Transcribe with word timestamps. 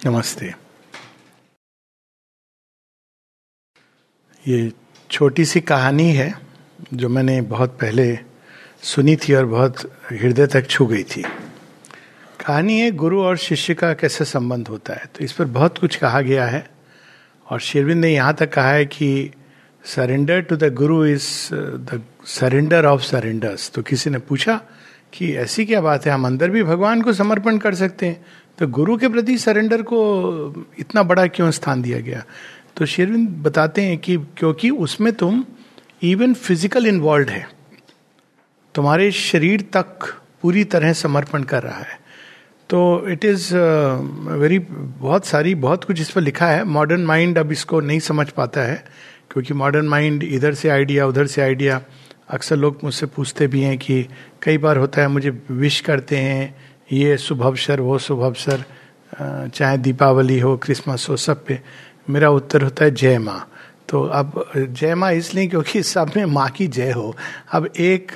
नमस्ते। 0.00 0.46
ये 4.44 4.72
छोटी 5.10 5.44
सी 5.44 5.60
कहानी 5.60 6.10
है 6.12 6.32
जो 6.94 7.08
मैंने 7.08 7.40
बहुत 7.42 7.78
पहले 7.80 8.18
सुनी 8.82 9.16
थी 9.16 9.34
और 9.34 9.46
बहुत 9.46 9.80
हृदय 10.10 10.46
तक 10.46 10.66
छू 10.66 10.86
गई 10.86 11.02
थी। 11.02 11.22
कहानी 11.22 12.78
है, 12.80 12.90
गुरु 12.90 13.22
और 13.22 13.36
शिष्य 13.36 13.74
का 13.74 13.92
कैसे 13.94 14.24
संबंध 14.24 14.68
होता 14.68 14.94
है? 14.94 15.06
तो 15.06 15.24
इस 15.24 15.32
पर 15.32 15.44
बहुत 15.44 15.78
कुछ 15.78 15.96
कहा 15.96 16.20
गया 16.20 16.46
है 16.46 16.64
और 17.46 17.60
शेरविंद 17.60 18.00
ने 18.00 18.14
यहाँ 18.14 18.34
तक 18.34 18.52
कहा 18.52 18.72
है 18.72 18.86
कि 18.86 19.30
surrender 19.84 20.40
to 20.40 20.56
the 20.56 20.72
guru 20.74 21.04
is 21.06 21.28
the 21.54 22.02
surrender 22.26 22.86
of 22.86 23.02
surrenders 23.02 23.70
तो 23.70 23.82
किसी 23.82 24.10
ने 24.10 24.18
पूछा 24.18 24.60
कि 25.12 25.34
ऐसी 25.36 25.64
क्या 25.66 25.80
बात 25.80 26.06
है? 26.06 26.12
हम 26.12 26.26
अंदर 26.26 26.50
भी 26.50 26.62
भगवान 26.62 27.02
को 27.02 27.12
समर्पण 27.12 27.58
कर 27.58 27.74
सकते 27.74 28.06
हैं। 28.06 28.24
तो 28.58 28.66
गुरु 28.68 28.96
के 28.96 29.08
प्रति 29.08 29.36
सरेंडर 29.38 29.82
को 29.82 29.98
इतना 30.78 31.02
बड़ा 31.02 31.26
क्यों 31.28 31.50
स्थान 31.50 31.82
दिया 31.82 32.00
गया? 32.00 32.22
तो 32.76 32.86
शेरविंद 32.86 33.28
बताते 33.42 33.82
हैं 33.82 33.98
कि 33.98 34.16
क्योंकि 34.38 34.70
उसमें 34.70 35.12
तुम 35.12 35.44
इवन 36.02 36.34
फ़िज़िकल 36.34 36.86
इन्वॉल्व 36.86 37.28
है। 37.28 37.46
तुम्हारे 38.74 39.10
शरीर 39.12 39.60
तक 39.72 40.04
पूरी 40.42 40.64
तरह 40.64 40.92
समर्पण 40.92 41.42
कर 41.42 41.62
रहा 41.62 41.78
है। 41.78 41.98
तो 42.70 43.08
इट 43.08 43.24
इज़ 43.24 43.54
वेरी 43.54 44.58
बहुत 44.58 45.26
सारी, 45.26 45.54
बहुत 45.54 45.84
कुछ 45.84 46.00
इस 46.00 46.10
पर 46.10 46.20
लिखा 46.20 46.46
है। 46.46 46.64
मॉडर्न 46.66 47.04
माइंड 47.06 47.38
अब 47.38 47.52
इसको 47.52 47.80
नहीं 47.80 48.00
समझ 48.00 48.28
पाता 48.30 48.60
है, 48.60 48.84
क्योंकि 49.32 49.54
मॉडर्न 49.54 49.88
माइंड 49.88 50.22
इधर 50.24 50.54
से 50.54 50.68
आइडिया 50.68 51.06
उधर 51.06 51.26
से 51.26 51.42
आइडिया 51.42 51.80
अक्सर 52.30 52.56
लोग 52.56 52.78
मुझसे 52.84 53.06
पूछते 53.06 53.46
भी 53.46 53.60
हैं 53.62 53.76
कि 53.78 54.06
कई 54.42 54.58
बार 54.58 54.76
होता 54.76 55.00
है, 55.00 55.08
मुझे 55.08 55.30
विश 55.50 55.80
करते 55.80 56.16
हैं 56.16 56.54
ये 56.92 57.16
शुभ 57.18 57.42
अवसर 57.42 57.80
वो 57.80 57.98
शुभ 57.98 58.22
अवसर 58.22 58.64
चाहे 59.48 59.78
दीपावली 59.78 60.38
हो, 60.38 60.56
क्रिसमस 60.56 61.06
हो, 61.08 61.16
सब 61.16 61.44
पे 61.46 61.58
मेरा 62.10 62.30
उत्तर 62.30 62.62
होता 62.62 62.84
है 62.84 62.90
जय 62.90 63.18
माँ। 63.18 63.48
तो 63.88 64.02
अब 64.02 64.44
जय 64.56 64.94
माँ 64.94 65.12
इसलिए 65.12 65.46
क्योंकि 65.46 65.82
सब 65.82 66.10
में 66.16 66.24
माँ 66.26 66.48
की 66.50 66.66
जय 66.68 66.90
हो। 66.92 67.14
अब 67.52 67.66
एक 67.66 68.12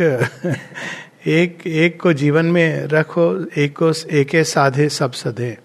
एक 1.27 1.67
एक 1.67 2.01
को 2.01 2.13
जीवन 2.13 2.47
में 2.47 2.87
रखो, 2.87 3.25
एक 3.57 3.77
को 3.77 3.93
एक 4.11 4.37
साधे, 4.47 4.89
सब 4.89 5.13
सधे। 5.13 5.57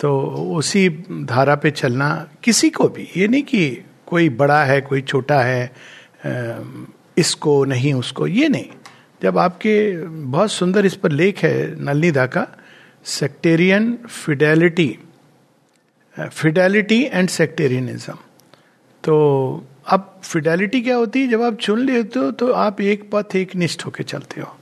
तो 0.00 0.18
उसी 0.56 0.88
धारा 1.24 1.54
पे 1.54 1.70
चलना 1.70 2.08
किसी 2.44 2.70
को 2.70 2.88
भी, 2.88 3.08
ये 3.16 3.28
नहीं 3.28 3.42
कि 3.42 3.84
कोई 4.06 4.28
बड़ा 4.28 4.62
है, 4.64 4.80
कोई 4.80 5.02
छोटा 5.02 5.40
है 5.40 5.72
इसको 7.18 7.64
नहीं, 7.64 7.94
उसको, 7.94 8.26
ये 8.26 8.48
नहीं। 8.48 8.68
जब 9.22 9.38
आपके 9.38 10.06
बहुत 10.06 10.50
सुंदर 10.50 10.86
इस 10.86 10.94
पर 10.94 11.12
लेख 11.12 11.38
है 11.38 11.84
नलनीदा 11.84 12.26
का 12.26 12.46
sectarian 13.04 13.98
fidelity 14.24 14.98
fidelity 16.32 17.02
and 17.12 17.28
sectarianism 17.28 18.14
तो 19.04 19.16
अब 19.88 20.20
फिडेलिटी 20.24 20.80
क्या 20.80 20.96
होती 20.96 21.20
है? 21.20 21.28
जब 21.28 21.42
आप 21.42 21.54
चुन 21.54 21.80
लेते 21.80 22.18
हो 22.18 22.30
तो 22.30 22.52
आप 22.52 22.80
एक 22.80 23.08
पथ 23.12 23.36
एक 23.36 23.54
निष्ठ 23.56 23.86
होकर 23.86 24.04
चलते 24.04 24.40
हो। 24.40 24.56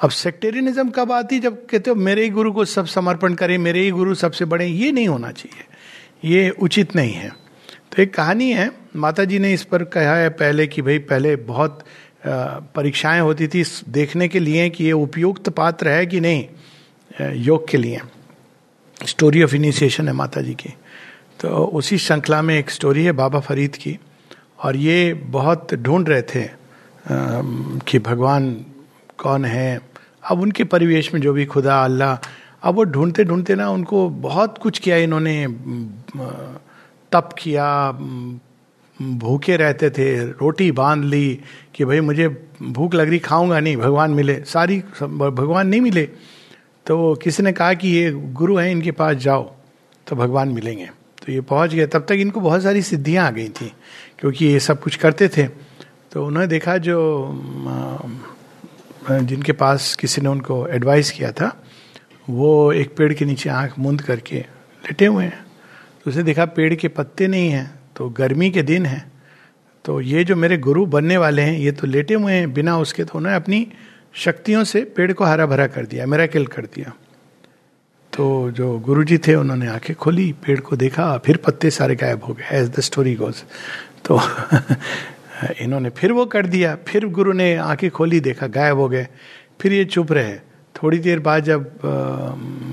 अब 0.00 0.10
सेक्टेरियनिज्म 0.10 0.90
कब 0.90 1.12
आती? 1.12 1.38
जब 1.38 1.66
कहते 1.66 1.90
हो, 1.90 1.96
मेरे 1.96 2.22
ही 2.22 2.28
गुरु 2.28 2.52
को 2.52 2.64
सब 2.64 2.86
समर्पण 2.86 3.34
करें, 3.34 3.58
मेरे 3.58 3.80
ही 3.80 3.90
गुरु 3.90 4.14
सबसे 4.14 4.44
बड़े, 4.44 4.66
ये 4.66 4.92
नहीं 4.92 5.08
होना 5.08 5.30
चाहिए। 5.30 6.34
ये 6.34 6.50
उचित 6.50 6.96
नहीं 6.96 7.12
है। 7.12 7.28
तो 7.92 8.02
एक 8.02 8.14
कहानी 8.14 8.50
है 8.52 8.70
माता 8.96 9.24
जी 9.24 9.38
ने 9.38 9.52
इस 9.54 9.64
पर 9.64 9.84
कहा 9.84 10.16
है 10.16 10.28
पहले 10.30 10.66
कि 10.66 10.82
भाई, 10.82 10.98
पहले 10.98 11.36
बहुत 11.36 11.84
परीक्षाएँ 12.24 13.20
होती 13.20 13.48
थी 13.48 13.64
देखने 13.90 14.28
के 14.28 14.40
लिए 14.40 14.68
कि 14.70 14.84
ये 14.84 14.92
उपयुक्त 14.94 15.48
पात्र 15.50 15.88
है 15.88 16.06
कि 16.06 16.20
नहीं 16.20 17.34
योग 17.44 17.68
के 17.68 17.78
लिए। 17.78 18.00
स्टोरी 19.06 19.42
ऑफ़ 19.42 19.54
इनिशिएशन 19.54 20.08
है 20.08 20.14
माता 20.14 20.40
जी 20.40 20.54
की। 20.54 20.74
तो 21.40 21.48
उसी 21.48 21.98
श्रृंखला 21.98 22.40
में 22.42 22.54
एक 22.58 22.70
स्टोरी 22.70 23.04
है 23.04 23.12
बाबा 23.12 23.40
फरीद 23.40 23.76
की, 23.76 23.98
और 24.60 24.76
ये 24.76 25.12
बहुत 25.14 25.74
ढूंढ 25.74 26.08
रहे 26.08 26.22
थे 26.24 26.48
कि 27.82 27.98
भगवान 27.98 28.52
कौन 29.18 29.44
है। 29.44 29.80
अब 30.30 30.40
उनके 30.40 30.64
परिवेश 30.64 31.12
में 31.14 31.20
जो 31.20 31.32
भी 31.32 31.44
खुदा, 31.46 31.82
अल्लाह, 31.84 32.16
अब 32.62 32.74
वो 32.74 32.84
ढूंढते 32.84 33.24
ढूंढते 33.24 33.54
ना 33.54 33.68
उनको 33.70 34.08
बहुत 34.22 34.58
कुछ 34.58 34.78
किया 34.78 34.96
इन्होंने 34.98 35.46
तप 37.12 37.34
किया 37.38 37.66
भूखे 39.18 39.56
रहते 39.56 39.90
थे, 39.90 40.16
रोटी 40.20 40.70
बाँध 40.72 41.04
ली 41.04 41.38
कि 41.74 41.84
भाई 41.84 42.00
मुझे 42.00 42.28
भूख 42.62 42.94
लग 42.94 43.08
रही, 43.08 43.18
खाऊँगा 43.18 43.60
नहीं, 43.60 43.76
भगवान 43.76 44.10
मिले। 44.10 44.34
सारी 44.44 44.78
भगवान 45.02 45.68
नहीं 45.68 45.80
मिले। 45.80 46.04
तो 46.86 47.14
किसी 47.14 47.42
ने 47.42 47.52
कहा 47.52 47.74
कि 47.74 47.88
ये 47.88 48.10
गुरु 48.12 48.56
हैं, 48.56 48.70
इनके 48.70 48.90
पास 48.92 49.16
जाओ 49.16 49.42
तो 50.06 50.16
भगवान 50.16 50.48
मिलेंगे। 50.48 50.86
तो 51.26 51.32
ये 51.32 51.40
पहुँच 51.40 51.74
गए। 51.74 51.86
तब 51.86 52.06
तक 52.08 52.12
इनको 52.12 52.40
बहुत 52.40 52.62
सारी 52.62 52.82
सिद्धियाँ 52.82 53.26
आ 53.26 53.30
गई 53.30 53.48
थी, 53.50 53.72
क्योंकि 54.18 54.46
ये 54.46 54.60
सब 54.60 54.80
कुछ 54.80 54.96
करते 54.96 55.28
थे। 55.28 55.46
तो 56.12 56.26
उन्होंने 56.26 56.46
देखा 56.48 56.76
जो 56.78 56.96
जिनके 59.10 59.52
पास 59.52 59.94
किसी 59.96 60.20
ने 60.20 60.28
उनको 60.28 60.66
एडवाइस 60.68 61.10
किया 61.10 61.30
था, 61.32 61.56
वो 62.30 62.72
एक 62.72 62.96
पेड़ 62.96 63.12
के 63.14 63.24
नीचे 63.24 63.50
आँख 63.50 63.78
मूंद 63.78 64.02
करके 64.02 64.36
लेटे 64.36 65.06
हुए 65.06 65.24
हैं। 65.24 65.44
तो 66.04 66.10
उसने 66.10 66.22
देखा 66.22 66.44
पेड़ 66.46 66.74
के 66.74 66.88
पत्ते 66.88 67.26
नहीं 67.26 67.50
हैं। 67.50 67.81
तो 67.96 68.08
गर्मी 68.08 68.50
के 68.50 68.62
दिन 68.62 68.86
है। 68.86 69.10
तो 69.84 70.00
ये 70.00 70.24
जो 70.24 70.36
मेरे 70.36 70.56
गुरु 70.58 70.86
बनने 70.86 71.16
वाले 71.16 71.42
हैं, 71.42 71.58
ये 71.58 71.72
तो 71.72 71.86
लेटे 71.86 72.14
हुए 72.14 72.32
हैं, 72.32 72.52
बिना 72.52 72.78
उसके 72.78 73.04
तो 73.04 73.18
उन्होंने 73.18 73.36
अपनी 73.36 73.66
शक्तियों 74.14 74.64
से 74.64 74.80
पेड़ 74.96 75.12
को 75.12 75.24
हरा 75.24 75.46
भरा 75.46 75.66
कर 75.66 75.86
दिया 75.86 76.06
मेरा 76.06 76.26
किल 76.26 76.46
कर 76.46 76.66
दिया। 76.66 76.92
तो 78.12 78.50
जो 78.50 78.78
गुरु 78.78 79.04
जी 79.04 79.18
थे, 79.18 79.34
उन्होंने 79.34 79.66
आँखें 79.66 79.94
खोली, 79.96 80.32
पेड़ 80.32 80.60
को 80.60 80.76
देखा, 80.76 81.18
फिर 81.18 81.36
पत्ते 81.36 81.70
सारे 81.70 81.94
गायब 81.96 82.24
हो 82.24 82.34
गए 82.34 82.48
एज 82.52 82.68
द 82.68 82.80
स्टोरी 82.80 83.14
गोज 83.14 83.42
तो 84.04 84.20
इन्होंने 85.60 85.90
फिर 85.90 86.12
वो 86.12 86.26
कर 86.26 86.46
दिया, 86.46 86.76
फिर 86.88 87.06
गुरु 87.08 87.32
ने 87.32 87.54
आँखें 87.56 87.90
खोली, 87.90 88.20
देखा, 88.20 88.46
गायब 88.46 88.78
हो 88.78 88.88
गए, 88.88 89.06
फिर 89.60 89.72
ये 89.72 89.84
चुप 89.84 90.12
रहे। 90.12 90.36
थोड़ी 90.76 90.98
देर 90.98 91.20
बाद 91.20 91.44
जब 91.44 91.78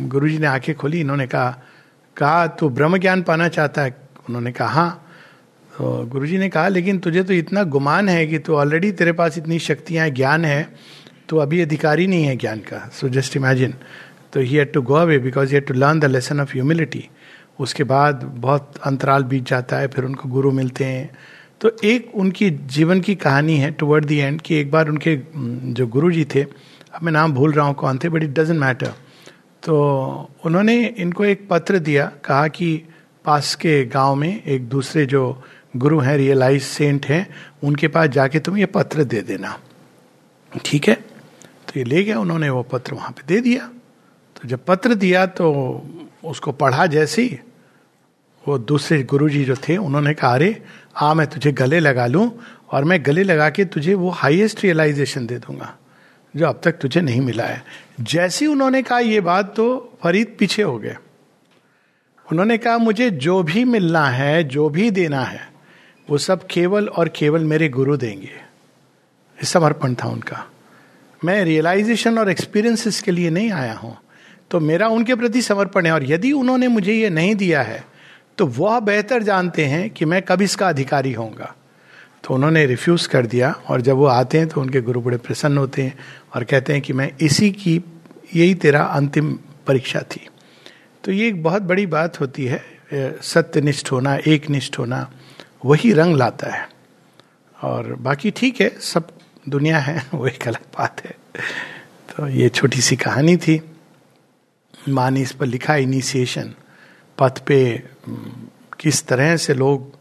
गुरु 0.10 0.30
जी 0.30 0.38
ने 0.38 0.48
आँखें 0.48 0.76
खोली, 0.76 1.00
इन्होंने 1.00 1.28
कहा 1.28 1.50
कहा 2.18 2.48
तू 2.48 2.70
ब्रह्म 2.70 2.98
ज्ञान 2.98 3.22
पाना 3.24 3.48
चाहता 3.48 3.82
है? 3.82 3.96
उन्होंने 4.30 4.52
कहा 4.52 4.68
हाँ। 4.68 5.09
तो 5.80 5.90
गुरु 6.06 6.26
जी 6.28 6.38
ने 6.38 6.48
कहा, 6.50 6.68
लेकिन 6.68 6.98
तुझे 7.00 7.22
तो 7.24 7.34
इतना 7.34 7.64
गुमान 7.66 8.10
है 8.10 8.26
कि 8.28 8.40
तू 8.40 8.54
ऑलरेडी 8.54 8.92
तेरे 8.92 9.12
पास 9.12 9.38
इतनी 9.38 9.60
शक्तियाँ 9.60 10.08
ज्ञान 10.10 10.46
है 10.46 10.68
तो 11.30 11.38
अभी 11.38 11.62
अधिकारी 11.62 12.08
नहीं 12.08 12.24
है 12.24 12.36
ज्ञान 12.36 12.60
का। 12.62 12.80
सो 12.94 13.10
जस्ट 13.10 13.36
इमेजिन 13.38 13.74
तो 14.34 14.40
he 14.40 14.56
had 14.56 14.72
to 14.74 14.82
go 14.82 14.94
away 14.94 15.18
because 15.20 15.54
he 15.56 15.60
to 15.62 15.74
learn 15.74 16.00
the 16.00 16.06
lesson 16.06 16.40
of 16.42 16.52
humility 16.54 17.08
उसके 17.60 17.84
बाद 17.84 18.24
बहुत 18.38 18.80
अंतराल 18.86 19.24
बीत 19.24 19.48
जाता 19.48 19.78
है, 19.78 19.88
फिर 19.88 20.06
उनको 20.06 20.30
गुरु 20.30 20.52
मिलते 20.52 20.86
हैं। 20.86 21.10
तो 21.62 21.72
एक 21.84 22.12
उनकी 22.16 22.50
जीवन 22.50 23.02
की 23.02 23.16
कहानी 23.18 23.58
है 23.58 23.72
टुवर्ड 23.72 24.06
दी 24.06 24.18
एंड 24.18 24.42
कि 24.42 24.56
एक 24.56 24.72
बार 24.72 24.90
उनके 24.90 25.16
जो 25.74 25.88
गुरु 25.88 26.12
जी 26.12 26.26
थे, 26.26 26.42
अब 26.42 27.04
मैं 27.04 27.12
नाम 27.12 27.34
भूल 27.34 27.54
रहा 27.54 27.66
हूँ, 27.66 27.76
कौन 27.76 28.00
थे 28.04 28.10
बट 28.10 28.24
इट 28.24 28.40
डजेंट 28.40 28.60
मैटर 28.60 28.94
तो 29.64 30.30
उन्होंने 30.46 30.84
इनको 30.88 31.26
एक 31.26 31.48
पत्र 31.50 31.80
दिया, 31.80 32.12
कहा 32.26 32.48
कि 32.50 32.82
पास 33.26 33.56
के 33.56 33.84
गाँव 33.88 34.16
में 34.16 34.44
एक 34.44 34.68
दूसरे 34.70 35.06
जो 35.06 35.22
गुरु 35.76 36.00
हैं 36.00 36.18
रियलाइज़ 36.18 36.64
सेंट 36.64 37.06
हैं, 37.06 37.30
उनके 37.64 37.88
पास 37.88 38.10
जाके 38.10 38.40
तुम 38.40 38.58
ये 38.58 38.66
पत्र 38.66 39.04
दे 39.04 39.22
देना। 39.22 39.60
ठीक 40.66 40.88
है? 40.88 40.96
तो 41.68 41.74
ये 41.78 41.84
ले 41.84 42.04
गया, 42.04 42.20
उन्होंने 42.20 42.50
वो 42.50 42.64
पत्र 42.64 42.94
वहाँ 42.94 43.12
पे 43.12 43.22
दे 43.28 43.42
दिया। 43.42 43.70
तो 44.36 44.48
जब 44.48 44.66
पत्र 44.68 44.94
दिया 44.94 45.26
तो 45.26 45.82
उसको 46.26 46.52
पढ़ा 46.52 46.86
जैसे 46.86 47.22
ही 47.22 47.40
वो 48.48 48.58
दूसरे 48.58 49.04
गुरु 49.04 49.30
जी 49.30 49.46
जो 49.46 49.56
थे, 49.56 49.78
उन्होंने 49.78 50.14
कहा, 50.14 50.34
अरे, 50.34 50.62
आ, 50.98 51.14
मैं 51.14 51.28
तुझे 51.28 51.52
गले 51.52 51.80
लगा 51.80 52.08
लूँ, 52.08 52.40
और 52.72 52.84
मैं 52.84 53.06
गले 53.06 53.24
लगा 53.24 53.50
के 53.50 53.66
तुझे 53.66 53.94
वो 53.94 54.10
हाईएस्ट 54.10 54.64
रियलाइजेशन 54.64 55.28
दे 55.28 55.38
दूँगा, 55.38 55.78
जो 56.36 56.46
अब 56.46 56.62
तक 56.64 56.72
तुझे 56.72 57.02
नहीं 57.02 57.22
मिला 57.22 57.44
है। 57.44 57.64
जैसे 58.02 58.48
उन्होंने 58.48 58.82
कहा 58.82 59.00
ये 59.00 59.22
बात 59.22 59.56
तो 59.56 59.94
फरीद 60.04 60.36
पीछे 60.40 60.64
हो 60.64 60.80
गए। 60.80 60.96
उन्होंने 62.32 62.58
कहा, 62.58 62.78
मुझे 62.78 63.10
जो 63.10 63.44
भी 63.44 63.64
मिलना 63.64 64.06
है, 64.06 64.44
जो 64.44 64.70
भी 64.70 64.92
देना 64.92 65.24
है 65.24 65.49
वो 66.10 66.18
सब 66.18 66.46
केवल 66.48 66.88
और 66.90 67.10
केवल 67.10 67.44
मेरे 67.46 67.70
गुरु 67.70 67.98
देंगे। 67.98 68.30
समर्पण 69.38 69.94
था 69.96 70.08
उनका। 70.08 70.46
मैं 71.22 71.44
रियलाइजेशन 71.46 72.18
और 72.18 72.30
एक्सपीरियंसेस 72.30 73.02
के 73.02 73.12
लिए 73.12 73.30
नहीं 73.30 73.52
आया 73.54 73.74
हूँ 73.74 73.98
तो 74.52 74.60
मेरा 74.60 74.88
उनके 74.90 75.16
प्रति 75.16 75.42
समर्पण 75.42 75.86
है, 75.86 75.92
और 75.92 76.04
यदि 76.04 76.32
उन्होंने 76.32 76.68
मुझे 76.68 76.94
ये 76.94 77.10
नहीं 77.10 77.36
दिया 77.36 77.62
है 77.64 77.84
तो 78.38 78.46
वह 78.48 78.80
बेहतर 78.82 79.24
जानते 79.24 79.66
हैं 79.66 79.90
कि 79.90 80.06
मैं 80.06 80.22
कब 80.22 80.42
इसका 80.42 80.68
अधिकारी 80.70 81.12
होऊँगा। 81.14 81.54
तो 82.24 82.34
उन्होंने 82.34 82.66
रिफ्यूज 82.66 83.06
कर 83.08 83.26
दिया, 83.26 83.52
और 83.68 83.82
जब 83.82 83.96
वो 83.96 84.06
आते 84.08 84.38
हैं 84.38 84.48
तो 84.48 84.62
उनके 84.62 84.82
गुरु 84.82 85.02
बड़े 85.02 85.18
प्रसन्न 85.20 85.58
होते 85.58 85.82
हैं 85.82 85.98
और 86.36 86.44
कहते 86.44 86.74
हैं 86.74 86.82
कि 86.82 86.94
मैं 86.94 87.12
इसी 87.22 87.52
की, 87.52 87.76
यही 88.36 88.54
तेरा 88.56 88.82
अंतिम 88.84 89.32
परीक्षा 89.68 90.02
थी। 90.12 90.28
तो 91.04 91.12
ये 91.12 91.28
एक 91.28 91.42
बहुत 91.44 91.62
बड़ी 91.64 91.86
बात 91.88 92.20
होती 92.20 92.46
है 92.46 92.62
सत्यनिष्ठ 93.24 93.92
होना 93.92 94.16
एक 94.18 94.50
निष्ठ 94.50 94.80
होना। 94.80 95.10
वही 95.64 95.92
रंग 95.94 96.16
लाता 96.16 96.52
है। 96.52 96.68
और 97.58 97.94
बाकी 97.96 98.32
ठीक 98.32 98.62
है, 98.62 98.70
सब 98.70 99.08
दुनिया 99.50 99.80
है 99.80 100.04
वो 100.14 100.28
एक 100.28 100.48
अलग 100.48 100.64
बात 100.78 101.02
है। 101.06 101.16
तो 102.10 102.28
ये 102.28 102.50
छोटी 102.50 102.82
सी 102.82 102.96
कहानी 102.96 103.36
थी। 103.38 103.62
माँ 104.90 105.10
ने 105.12 105.22
इस 105.22 105.32
पर 105.32 105.46
लिखा 105.46 105.76
इनिशिएशन 105.76 106.54
पथ 107.18 107.40
पे 107.46 107.60
किस 108.80 109.06
तरह 109.08 109.36
से 109.38 109.54
लोग 109.54 109.92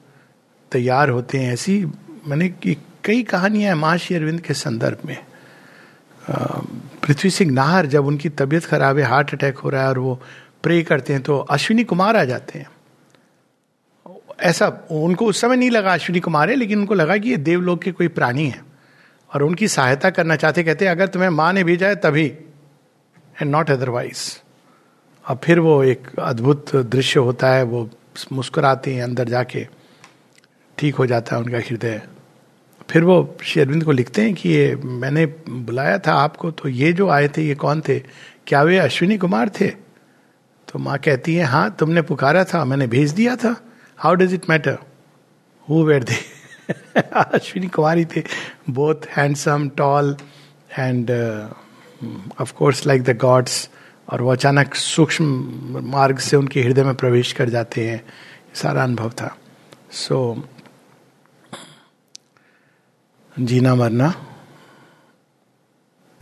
तैयार 0.72 1.10
होते 1.10 1.38
हैं 1.38 1.52
ऐसी 1.52 1.84
मैंने 2.26 2.48
कई 3.04 3.22
कहानियाँ 3.22 3.74
हैं 3.74 3.80
महर्षि 3.80 4.14
अरविंद 4.14 4.40
के 4.40 4.54
संदर्भ 4.54 5.06
में। 5.06 5.16
पृथ्वी 7.02 7.30
सिंह 7.30 7.50
नाहर 7.52 7.86
जब 7.86 8.06
उनकी 8.06 8.28
तबीयत 8.30 8.64
खराब 8.64 8.98
है, 8.98 9.04
हार्ट 9.04 9.34
अटैक 9.34 9.58
हो 9.58 9.70
रहा 9.70 9.82
है 9.82 9.88
और 9.88 9.98
वो 9.98 10.20
प्रे 10.62 10.82
करते 10.82 11.12
हैं 11.12 11.22
तो 11.22 11.38
अश्विनी 11.38 11.84
कुमार 11.84 12.16
आ 12.16 12.24
जाते 12.24 12.58
हैं। 12.58 12.66
ऐसा 14.38 14.66
उनको 14.90 15.26
उस 15.26 15.40
समय 15.40 15.56
नहीं 15.56 15.70
लगा 15.70 15.92
अश्विनी 15.92 16.20
कुमार 16.20 16.50
है, 16.50 16.56
लेकिन 16.56 16.78
उनको 16.78 16.94
लगा 16.94 17.16
कि 17.16 17.30
ये 17.30 17.36
देवलोक 17.38 17.82
के 17.82 17.92
कोई 17.92 18.08
प्राणी 18.08 18.46
है 18.46 18.60
और 19.30 19.42
उनकी 19.42 19.68
सहायता 19.68 20.10
करना 20.10 20.36
चाहते, 20.36 20.62
कहते 20.64 20.86
अगर 20.86 21.06
तुम्हें 21.06 21.30
माँ 21.30 21.52
ने 21.52 21.64
भेजा 21.64 21.88
है 21.88 21.96
तभी 21.96 22.26
एंड 22.26 23.50
नॉट 23.50 23.70
अदरवाइज़ 23.70 24.28
और 25.24 25.38
फिर 25.44 25.58
वो 25.60 25.82
एक 25.84 26.08
अद्भुत 26.18 26.74
दृश्य 26.76 27.20
होता 27.20 27.50
है, 27.50 27.62
वो 27.62 27.90
मुस्कुराते 28.32 28.94
हैं 28.94 29.02
अंदर 29.02 29.28
जाके, 29.28 29.66
ठीक 30.78 30.94
हो 30.94 31.06
जाता 31.06 31.36
है 31.36 31.42
उनका 31.42 31.58
हृदय। 31.60 32.00
फिर 32.90 33.04
वो 33.04 33.36
श्री 33.42 33.62
अरविंद 33.62 33.84
को 33.84 33.92
लिखते 33.92 34.22
हैं 34.22 34.34
कि 34.34 34.48
ये 34.48 34.74
मैंने 34.76 35.26
बुलाया 35.48 35.98
था 35.98 36.12
आपको 36.14 36.50
तो 36.50 36.68
ये 36.68 36.92
जो 36.92 37.08
आए 37.08 37.28
थे, 37.28 37.42
ये 37.42 37.54
कौन 37.54 37.80
थे? 37.88 37.98
क्या 38.46 38.62
वे 38.62 38.78
अश्विनी 38.78 39.18
कुमार 39.18 39.48
थे? 39.50 39.68
तो 40.68 40.78
माँ 40.78 40.98
कहती 40.98 41.34
है 41.34 41.44
हाँ 41.44 41.70
तुमने 41.78 42.02
पुकारा 42.02 42.44
था, 42.44 42.64
मैंने 42.64 42.86
भेज 42.86 43.10
दिया 43.12 43.36
था। 43.36 43.54
How 43.98 44.14
does 44.14 44.34
it 44.34 44.50
matter 44.50 44.78
who 45.68 45.84
were 45.84 46.04
they 46.04 46.16
Ashwini 47.12 47.68
Kumari 47.68 48.04
थे 48.04 48.24
both 48.70 48.94
handsome 49.16 49.68
tall 49.68 50.16
and 50.78 51.10
of 52.40 52.52
course 52.52 52.86
like 52.86 53.02
the 53.02 53.16
gods 53.16 53.70
और 54.08 54.22
वो 54.22 54.32
अचानक 54.32 54.74
सूक्ष्म 54.74 55.24
मार्ग 55.90 56.18
से 56.18 56.36
उनके 56.36 56.62
हृदय 56.62 56.84
में 56.84 56.94
प्रवेश 56.94 57.32
कर 57.32 57.48
जाते 57.48 57.88
हैं। 57.90 58.04
सारा 58.54 58.82
अनुभव 58.82 59.10
था। 59.10 59.36
सो 59.90 60.34
so, 60.34 60.42
जीना 63.40 63.74
मरना 63.74 64.26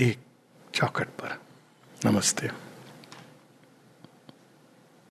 एक 0.00 0.18
चौकट 0.74 1.06
पर। 1.06 1.38
नमस्ते। 2.06 2.65